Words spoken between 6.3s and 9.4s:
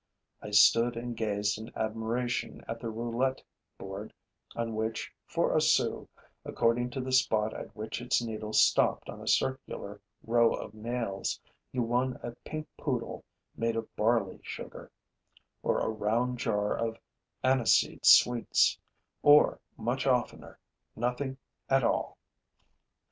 according to the spot at which its needle stopped on a